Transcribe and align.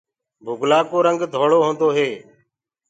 بُگلآ 0.43 0.79
ڪو 0.89 0.97
رنگ 1.07 1.21
ڌوݪو 1.33 1.59
هوندو 1.65 1.87
هي۔ 1.97 2.09